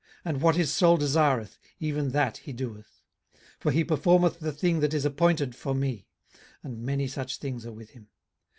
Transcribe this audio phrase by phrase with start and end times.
[0.25, 3.03] and what his soul desireth, even that he doeth.
[3.35, 6.07] 18:023:014 For he performeth the thing that is appointed for me:
[6.63, 8.07] and many such things are with him.